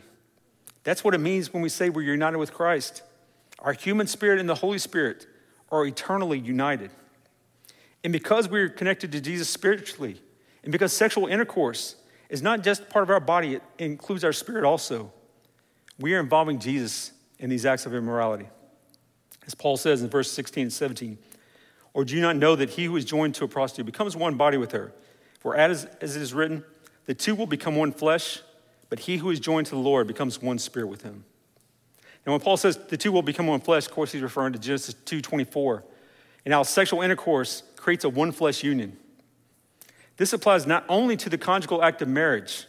[0.85, 3.03] That's what it means when we say we're united with Christ.
[3.59, 5.27] Our human spirit and the Holy Spirit
[5.71, 6.91] are eternally united.
[8.03, 10.21] And because we're connected to Jesus spiritually,
[10.63, 11.97] and because sexual intercourse
[12.29, 15.13] is not just part of our body, it includes our spirit also,
[15.99, 18.49] we are involving Jesus in these acts of immorality.
[19.47, 21.19] As Paul says in verse 16 and 17,
[21.93, 24.37] or do you not know that he who is joined to a prostitute becomes one
[24.37, 24.93] body with her?
[25.41, 26.65] For as, as it is written,
[27.07, 28.43] the two will become one flesh,
[28.89, 31.25] but he who is joined to the Lord becomes one spirit with him.
[32.25, 34.59] And when Paul says the two will become one flesh, of course he's referring to
[34.59, 35.83] Genesis 2.24,
[36.45, 38.97] and how sexual intercourse creates a one flesh union.
[40.17, 42.67] This applies not only to the conjugal act of marriage,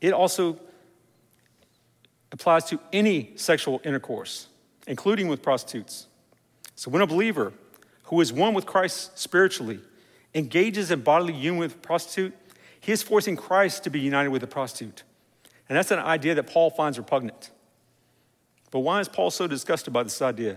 [0.00, 0.58] it also
[2.32, 4.48] applies to any sexual intercourse,
[4.86, 6.06] including with prostitutes.
[6.74, 7.52] So when a believer
[8.04, 9.80] who is one with Christ spiritually,
[10.34, 12.34] engages in bodily union with a prostitute,
[12.80, 15.04] he is forcing Christ to be united with a prostitute.
[15.68, 17.51] And that's an idea that Paul finds repugnant.
[18.72, 20.56] But why is Paul so disgusted by this idea?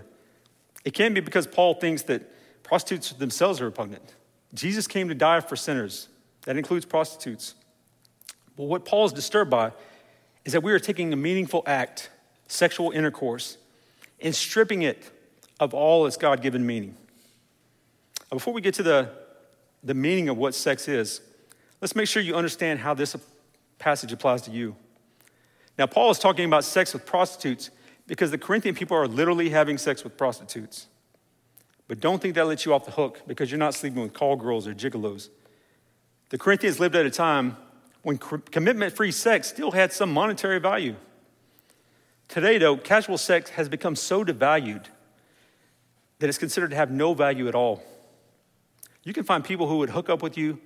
[0.84, 2.22] It can't be because Paul thinks that
[2.64, 4.14] prostitutes themselves are repugnant.
[4.54, 6.08] Jesus came to die for sinners,
[6.44, 7.54] that includes prostitutes.
[8.56, 9.72] But what Paul is disturbed by
[10.44, 12.10] is that we are taking a meaningful act,
[12.48, 13.58] sexual intercourse,
[14.20, 15.10] and stripping it
[15.60, 16.96] of all its God given meaning.
[18.30, 19.10] Before we get to the,
[19.84, 21.20] the meaning of what sex is,
[21.82, 23.14] let's make sure you understand how this
[23.78, 24.74] passage applies to you.
[25.78, 27.70] Now, Paul is talking about sex with prostitutes
[28.06, 30.86] because the Corinthian people are literally having sex with prostitutes.
[31.88, 34.36] But don't think that lets you off the hook because you're not sleeping with call
[34.36, 35.28] girls or gigolos.
[36.30, 37.56] The Corinthians lived at a time
[38.02, 40.96] when commitment free sex still had some monetary value.
[42.28, 44.84] Today, though, casual sex has become so devalued
[46.18, 47.82] that it's considered to have no value at all.
[49.04, 50.60] You can find people who would hook up with you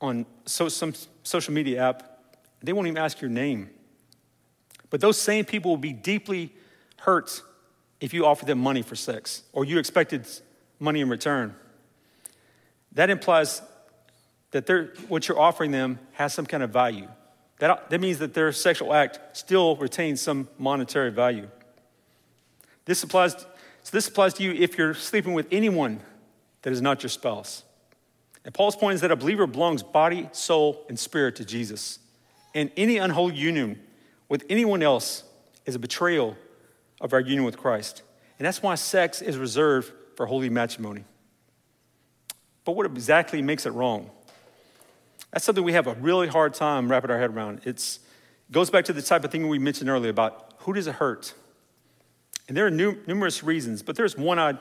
[0.00, 3.70] on so, some social media app, they won't even ask your name.
[4.90, 6.52] But those same people will be deeply
[6.98, 7.42] hurt
[8.00, 10.26] if you offer them money for sex or you expected
[10.78, 11.54] money in return.
[12.92, 13.62] That implies
[14.52, 14.68] that
[15.08, 17.08] what you're offering them has some kind of value.
[17.58, 21.48] That, that means that their sexual act still retains some monetary value.
[22.84, 26.00] This applies, so this applies to you if you're sleeping with anyone
[26.62, 27.64] that is not your spouse.
[28.44, 31.98] And Paul's point is that a believer belongs body, soul, and spirit to Jesus.
[32.54, 33.80] And any unholy union
[34.34, 35.22] with anyone else
[35.64, 36.36] is a betrayal
[37.00, 38.02] of our union with Christ.
[38.36, 41.04] And that's why sex is reserved for holy matrimony.
[42.64, 44.10] But what exactly makes it wrong?
[45.30, 47.60] That's something we have a really hard time wrapping our head around.
[47.64, 48.00] It's,
[48.48, 50.96] it goes back to the type of thing we mentioned earlier about who does it
[50.96, 51.32] hurt?
[52.48, 54.58] And there are nu- numerous reasons, but there's one I,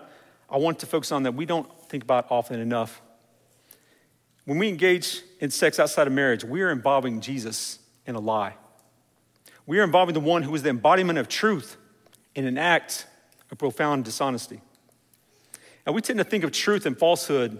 [0.52, 3.02] I want to focus on that we don't think about often enough.
[4.46, 8.54] When we engage in sex outside of marriage, we are involving Jesus in a lie.
[9.66, 11.78] We are involving the one who is the embodiment of truth
[12.36, 13.08] in an act
[13.52, 14.62] of profound dishonesty.
[15.86, 17.60] And we tend to think of truth and falsehood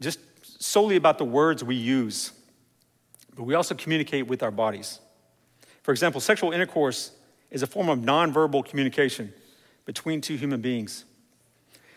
[0.00, 0.18] just
[0.62, 2.32] solely about the words we use,
[3.34, 5.00] but we also communicate with our bodies.
[5.82, 7.12] For example, sexual intercourse
[7.50, 9.32] is a form of nonverbal communication
[9.84, 11.04] between two human beings.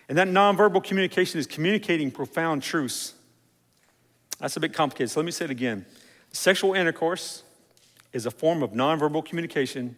[0.10, 3.14] And that nonverbal communication is communicating profound truths.
[4.40, 5.86] That's a bit complicated, so let me say it again.
[6.32, 7.44] Sexual intercourse
[8.14, 9.96] is a form of nonverbal communication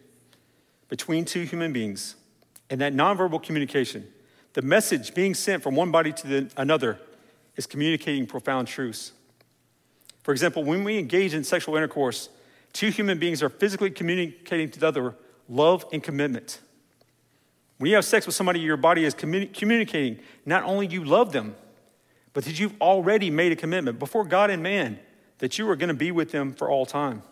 [0.88, 2.16] between two human beings.
[2.68, 4.06] And that nonverbal communication,
[4.52, 6.98] the message being sent from one body to the, another,
[7.56, 9.12] is communicating profound truths.
[10.22, 12.28] For example, when we engage in sexual intercourse,
[12.72, 15.14] two human beings are physically communicating to the other
[15.48, 16.60] love and commitment.
[17.78, 21.32] When you have sex with somebody, your body is communi- communicating not only you love
[21.32, 21.56] them,
[22.32, 25.00] but that you've already made a commitment before God and man
[25.38, 27.22] that you are going to be with them for all time.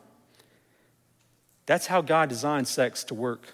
[1.68, 3.52] That's how God designed sex to work.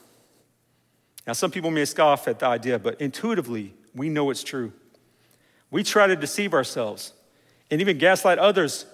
[1.27, 4.73] Now, some people may scoff at the idea, but intuitively, we know it's true.
[5.73, 7.13] We try to deceive ourselves
[7.73, 8.87] and even gaslight others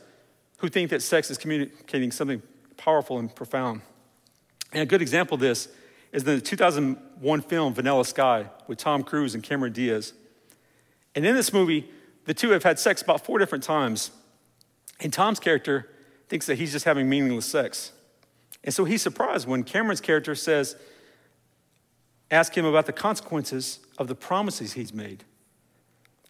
[0.61, 2.41] who think that sex is communicating something
[2.79, 3.83] powerful and profound.
[4.73, 5.69] And a good example of this
[6.13, 10.15] is the 2001 film Vanilla Sky with Tom Cruise and Cameron Diaz.
[11.15, 11.91] And in this movie,
[12.25, 14.13] the two have had sex about four different times.
[14.99, 15.91] And Tom's character
[16.31, 17.93] thinks that he's just having meaningless sex.
[18.65, 20.77] And so he's surprised when Cameron's character says,
[22.31, 25.25] ask him about the consequences of the promises he's made.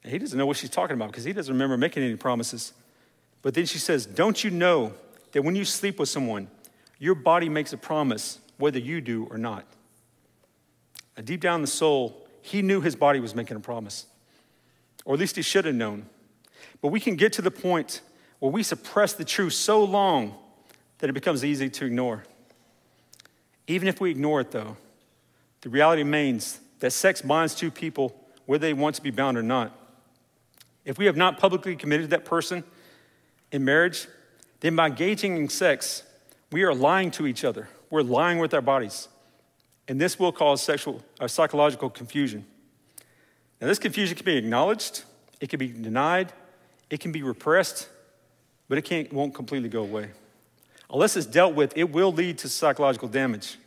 [0.03, 2.73] And he doesn't know what she's talking about because he doesn't remember making any promises.
[3.43, 4.95] But then she says, Don't you know
[5.33, 6.49] that when you sleep with someone,
[6.99, 9.67] your body makes a promise whether you do or not?
[11.17, 14.07] And deep down in the soul, he knew his body was making a promise,
[15.05, 16.07] or at least he should have known.
[16.81, 18.01] But we can get to the point
[18.39, 20.35] where we suppress the truth so long
[21.01, 22.25] that it becomes easy to ignore.
[23.67, 24.77] Even if we ignore it, though,
[25.63, 28.15] the reality remains that sex binds two people
[28.47, 29.77] whether they want to be bound or not.
[30.85, 32.65] If we have not publicly committed to that person
[33.53, 34.09] in marriage,
[34.61, 36.03] then by engaging in sex,
[36.51, 37.69] we are lying to each other.
[37.91, 39.09] We're lying with our bodies.
[39.89, 42.45] And this will cause sexual or uh, psychological confusion.
[43.61, 45.05] Now, this confusion can be acknowledged,
[45.41, 46.33] it can be denied,
[46.89, 47.89] it can be repressed,
[48.69, 50.11] but it can't, won't completely go away.
[50.93, 53.59] Unless it's dealt with, it will lead to psychological damage.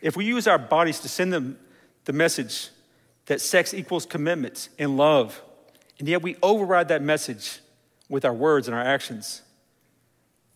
[0.00, 1.58] If we use our bodies to send them
[2.04, 2.70] the message
[3.26, 5.42] that sex equals commitment and love,
[5.98, 7.60] and yet we override that message
[8.08, 9.42] with our words and our actions,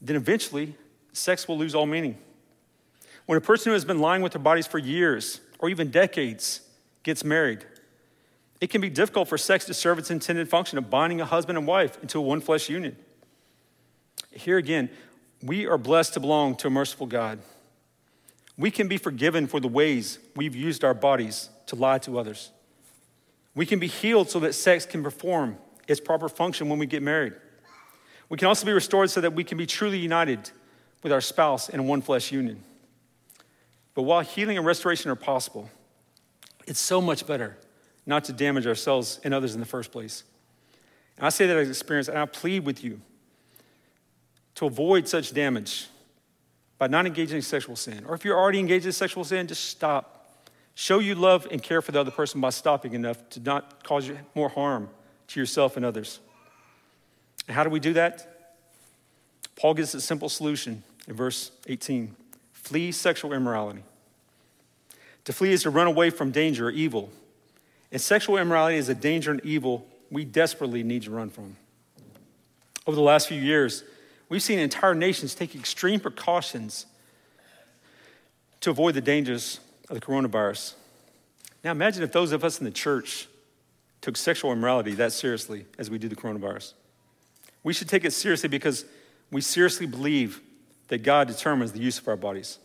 [0.01, 0.75] then eventually
[1.13, 2.17] sex will lose all meaning.
[3.27, 6.63] When a person who has been lying with their bodies for years or even decades
[7.03, 7.65] gets married,
[8.61, 11.59] it can be difficult for sex to serve its intended function of binding a husband
[11.59, 12.97] and wife into a one flesh union.
[14.33, 14.91] Here again,
[15.43, 17.39] we are blessed to belong to a merciful God.
[18.59, 22.51] We can be forgiven for the ways we've used our bodies to lie to others.
[23.55, 25.57] We can be healed so that sex can perform
[25.89, 27.33] its proper function when we get married.
[28.29, 30.51] We can also be restored so that we can be truly united
[31.03, 32.63] with our spouse in one flesh union.
[33.95, 35.71] But while healing and restoration are possible,
[36.67, 37.57] it's so much better
[38.07, 40.23] not to damage ourselves and others in the first place.
[41.17, 43.01] And I say that as experience, and I plead with you
[44.57, 45.89] to avoid such damage
[46.79, 48.05] by not engaging in sexual sin.
[48.07, 50.45] Or if you're already engaged in sexual sin, just stop.
[50.75, 54.09] Show you love and care for the other person by stopping enough to not cause
[54.09, 54.89] you more harm
[55.29, 56.21] to yourself and others.
[57.47, 58.57] And how do we do that?
[59.57, 62.17] Paul gives a simple solution in verse 18
[62.53, 63.83] flee sexual immorality.
[65.25, 67.11] To flee is to run away from danger or evil.
[67.93, 71.57] And sexual immorality is a danger and evil we desperately need to run from.
[72.87, 73.85] Over the last few years,
[74.31, 76.87] we've seen entire nations take extreme precautions
[78.61, 80.75] to avoid the dangers of the coronavirus.
[81.63, 83.29] Now, imagine if those of us in the church
[84.01, 86.73] took sexual immorality that seriously as we do the coronavirus.
[87.63, 88.87] We should take it seriously because
[89.31, 90.41] we seriously believe
[90.89, 92.59] that God determines the use of our bodies.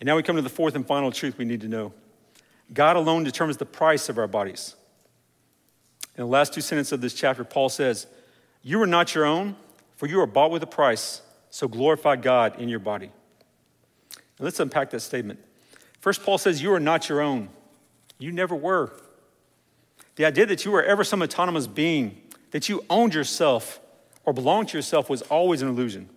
[0.00, 1.94] And now we come to the fourth and final truth we need to know
[2.72, 4.74] God alone determines the price of our bodies.
[6.16, 8.06] In the last two sentences of this chapter, Paul says,
[8.62, 9.56] You are not your own,
[9.96, 13.10] for you are bought with a price, so glorify God in your body.
[14.38, 15.40] Now let's unpack that statement.
[16.00, 17.48] First, Paul says, You are not your own.
[18.18, 18.92] You never were.
[20.16, 23.80] The idea that you were ever some autonomous being, that you owned yourself
[24.24, 26.08] or belonged to yourself, was always an illusion.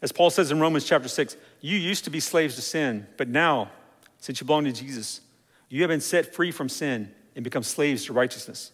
[0.00, 3.28] As Paul says in Romans chapter 6, you used to be slaves to sin, but
[3.28, 3.70] now,
[4.18, 5.20] since you belong to Jesus,
[5.68, 8.72] you have been set free from sin and become slaves to righteousness.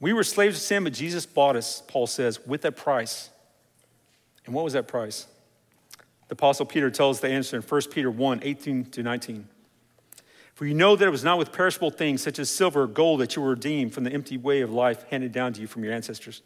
[0.00, 3.30] We were slaves to sin, but Jesus bought us, Paul says, with a price.
[4.44, 5.26] And what was that price?
[6.28, 9.48] The Apostle Peter tells us the answer in 1 Peter 1 18 to 19.
[10.54, 13.20] For you know that it was not with perishable things such as silver or gold
[13.20, 15.82] that you were redeemed from the empty way of life handed down to you from
[15.82, 16.42] your ancestors,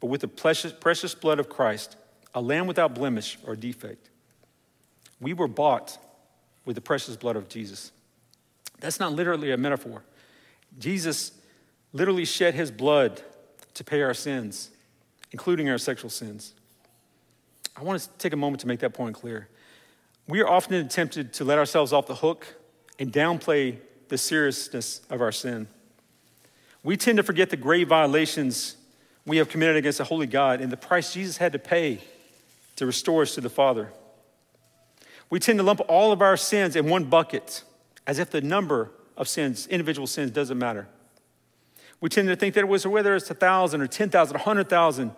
[0.00, 1.96] but with the precious, precious blood of Christ,
[2.34, 4.08] a lamb without blemish or defect.
[5.20, 5.98] We were bought
[6.64, 7.92] with the precious blood of Jesus.
[8.80, 10.02] That's not literally a metaphor.
[10.78, 11.32] Jesus
[11.92, 13.22] literally shed his blood
[13.74, 14.70] to pay our sins.
[15.32, 16.52] including our sexual sins.
[17.74, 19.48] I want to take a moment to make that point clear.
[20.28, 22.46] We are often tempted to let ourselves off the hook
[22.98, 23.78] and downplay
[24.08, 25.68] the seriousness of our sin.
[26.82, 28.76] We tend to forget the grave violations
[29.24, 32.00] we have committed against a holy God and the price Jesus had to pay
[32.76, 33.90] to restore us to the Father.
[35.30, 37.62] We tend to lump all of our sins in one bucket
[38.06, 40.88] as if the number of sins, individual sins, doesn't matter.
[42.02, 45.12] We tend to think that it was whether it's a thousand or 10,000 or 100,000,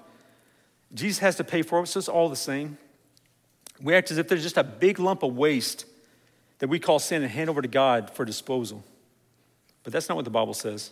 [0.92, 2.76] Jesus has to pay for it, so it's all the same.
[3.80, 5.86] We act as if there's just a big lump of waste
[6.58, 8.84] that we call sin and hand over to God for disposal.
[9.82, 10.90] But that's not what the Bible says.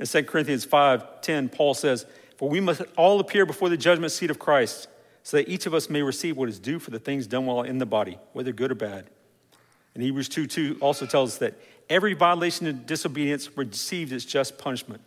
[0.00, 2.04] In 2 Corinthians 5 10, Paul says,
[2.36, 4.88] For we must all appear before the judgment seat of Christ,
[5.22, 7.62] so that each of us may receive what is due for the things done while
[7.62, 9.08] in the body, whether good or bad.
[9.94, 11.54] And Hebrews 2 2 also tells us that
[11.90, 15.02] every violation and disobedience received its just punishment.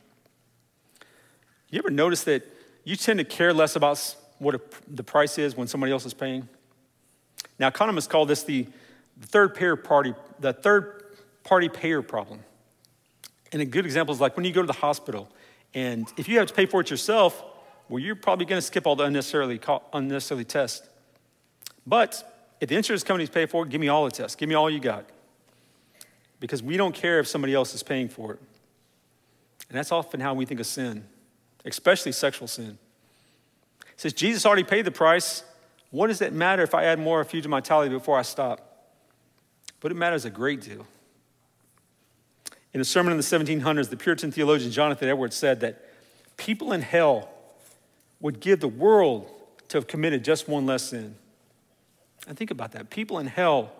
[1.70, 2.46] You ever notice that
[2.84, 6.48] you tend to care less about what the price is when somebody else is paying?
[7.58, 8.68] Now, economists call this the
[9.22, 11.06] third payer party, the third
[11.44, 12.42] party payer problem.
[13.52, 15.30] And a good example is like when you go to the hospital,
[15.74, 17.44] and if you have to pay for it yourself,
[17.90, 19.60] well, you're probably going to skip all the unnecessarily,
[19.94, 20.88] unnecessarily tests.
[21.86, 24.36] But if the insurance companies pay for it, give me all the tests.
[24.36, 25.06] Give me all you got.
[26.44, 28.40] Because we don't care if somebody else is paying for it.
[29.70, 31.06] And that's often how we think of sin,
[31.64, 32.78] especially sexual sin.
[33.94, 35.46] It says Jesus already paid the price.
[35.90, 38.24] What does it matter if I add more or few to my tally before I
[38.24, 38.90] stop?
[39.80, 40.86] But it matters a great deal.
[42.74, 45.82] In a sermon in the 1700s, the Puritan theologian Jonathan Edwards said that
[46.36, 47.30] people in hell
[48.20, 49.32] would give the world
[49.70, 51.16] to have committed just one less sin.
[52.28, 52.90] And think about that.
[52.90, 53.72] People in hell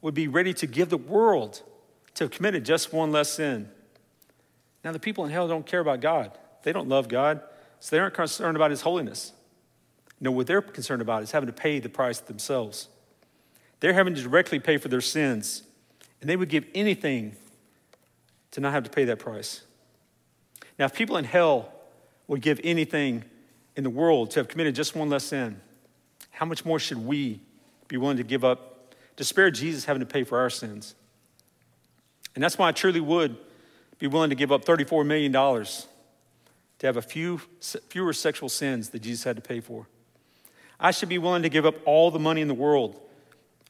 [0.00, 1.62] would be ready to give the world
[2.18, 3.70] to have committed just one less sin.
[4.82, 6.36] Now, the people in hell don't care about God.
[6.64, 7.40] They don't love God,
[7.78, 9.32] so they aren't concerned about His holiness.
[10.20, 12.88] No, what they're concerned about is having to pay the price themselves.
[13.78, 15.62] They're having to directly pay for their sins,
[16.20, 17.36] and they would give anything
[18.50, 19.62] to not have to pay that price.
[20.76, 21.72] Now, if people in hell
[22.26, 23.24] would give anything
[23.76, 25.60] in the world to have committed just one less sin,
[26.30, 27.40] how much more should we
[27.86, 30.96] be willing to give up, to spare Jesus having to pay for our sins?
[32.38, 33.36] And that's why I truly would
[33.98, 37.40] be willing to give up $34 million to have a few
[37.88, 39.88] fewer sexual sins that Jesus had to pay for.
[40.78, 43.00] I should be willing to give up all the money in the world,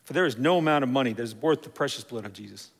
[0.04, 2.70] for there is no amount of money that is worth the precious blood of Jesus.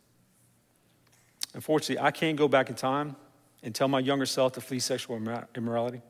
[1.55, 3.17] Unfortunately, I can't go back in time
[3.63, 5.17] and tell my younger self to flee sexual
[5.57, 6.03] immorality.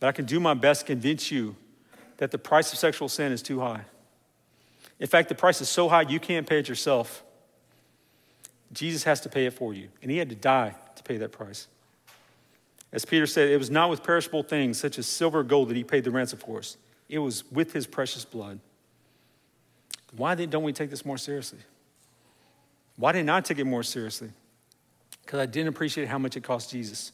[0.00, 1.54] But I can do my best to convince you
[2.16, 3.82] that the price of sexual sin is too high.
[4.98, 7.22] In fact, the price is so high you can't pay it yourself.
[8.72, 11.32] Jesus has to pay it for you, and he had to die to pay that
[11.32, 11.68] price.
[12.92, 15.76] As Peter said, it was not with perishable things such as silver or gold that
[15.76, 16.76] he paid the ransom for us,
[17.08, 18.58] it was with his precious blood.
[20.16, 21.58] Why then don't we take this more seriously?
[22.96, 24.30] Why didn't I take it more seriously?
[25.24, 27.12] Because I didn't appreciate how much it cost Jesus.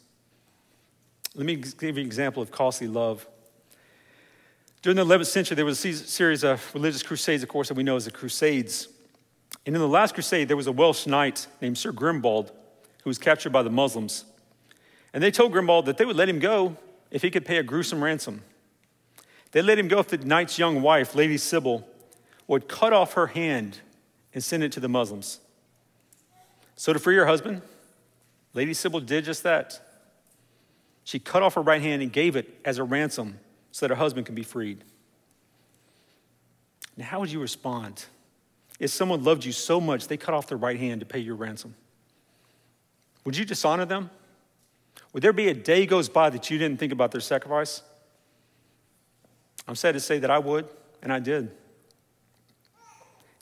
[1.35, 3.27] Let me give you an example of costly love.
[4.83, 7.83] During the 11th century, there was a series of religious crusades, of course, that we
[7.83, 8.89] know as the Crusades.
[9.65, 12.51] And in the last crusade, there was a Welsh knight named Sir Grimbald
[13.03, 14.25] who was captured by the Muslims.
[15.13, 16.77] And they told Grimbald that they would let him go
[17.11, 18.43] if he could pay a gruesome ransom.
[19.53, 21.87] They let him go if the knight's young wife, Lady Sybil,
[22.47, 23.81] would cut off her hand
[24.35, 25.41] and send it to the Muslims.
[26.75, 27.61] So, to free her husband,
[28.55, 29.81] Lady Sybil did just that.
[31.05, 33.39] She cut off her right hand and gave it as a ransom
[33.71, 34.85] so that her husband could be freed.
[36.97, 38.07] Now, how would you respond
[38.83, 41.37] if someone loved you so much they cut off their right hand to pay your
[41.37, 41.77] ransom?
[43.25, 44.11] Would you dishonor them?
[45.13, 47.83] Would there be a day goes by that you didn't think about their sacrifice?
[49.69, 50.69] I'm sad to say that I would,
[51.01, 51.53] and I did.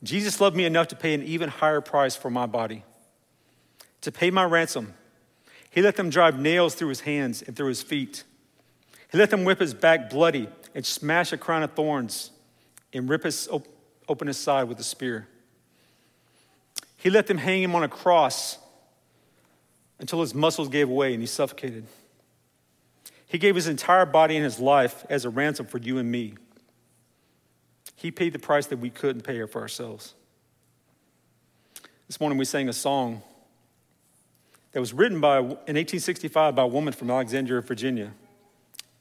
[0.03, 2.85] Jesus loved me enough to pay an even higher price for my body,
[4.03, 4.93] to pay my ransom.
[5.71, 8.25] He let them drive nails through his hands and through his feet.
[9.11, 12.31] He let them whip his back bloody and smash a crown of thorns
[12.93, 13.49] and rip his,
[14.11, 15.29] open his side with a spear.
[16.97, 18.59] He let them hang him on a cross
[20.01, 21.87] until his muscles gave way and he suffocated.
[23.25, 26.35] He gave his entire body and his life as a ransom for you and me.
[27.95, 30.15] He paid the price that we couldn't pay for ourselves.
[32.09, 33.23] This morning we sang a song
[34.73, 38.11] that was written by, in 1865 by a woman from Alexandria, Virginia.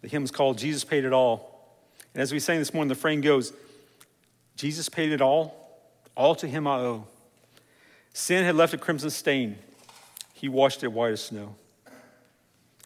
[0.02, 1.80] The hymn is called Jesus Paid It All.
[2.14, 3.54] And as we sang this morning, the frame goes,
[4.60, 5.56] Jesus paid it all,
[6.18, 7.08] all to him I owe.
[8.12, 9.58] Sin had left a crimson stain.
[10.34, 11.56] He washed it white as snow.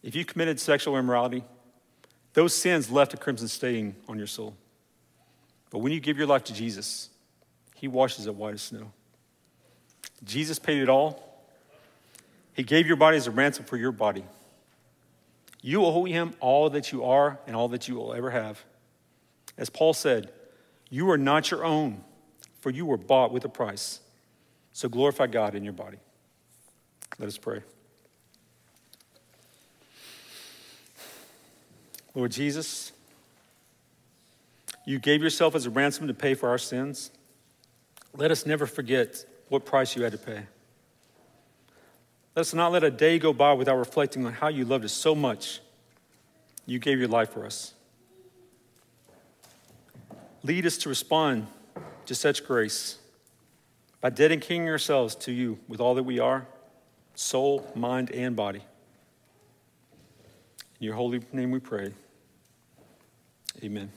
[0.00, 1.42] If you committed sexual immorality,
[2.34, 4.54] Those sins left a crimson stain on your soul.
[5.70, 7.08] But when you give your life to Jesus,
[7.74, 8.92] He washes it white as snow.
[10.22, 11.44] Jesus paid it all.
[12.52, 14.24] He gave your body as a ransom for your body.
[15.60, 18.64] You owe Him all that you are and all that you will ever have.
[19.58, 20.30] As Paul said,
[20.90, 22.02] you are not your own,
[22.60, 24.00] for you were bought with a price.
[24.72, 25.98] So glorify God in your body.
[27.18, 27.62] Let us pray.
[32.14, 32.92] Lord Jesus,
[34.84, 37.10] you gave yourself as a ransom to pay for our sins.
[38.16, 40.42] Let us never forget what price you had to pay.
[42.36, 44.92] Let us not let a day go by without reflecting on how you loved us
[44.92, 45.60] so much.
[46.66, 47.74] You gave your life for us.
[50.44, 51.46] Lead us to respond
[52.04, 52.98] to such grace
[54.02, 56.46] by dedicating ourselves to you with all that we are
[57.14, 58.62] soul, mind, and body.
[60.80, 61.94] In your holy name we pray.
[63.62, 63.90] Amen.